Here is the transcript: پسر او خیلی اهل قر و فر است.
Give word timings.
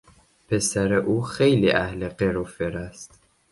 پسر 0.49 0.93
او 0.93 1.21
خیلی 1.21 1.71
اهل 1.71 2.07
قر 2.07 2.37
و 2.37 2.43
فر 2.43 2.77
است. 2.77 3.19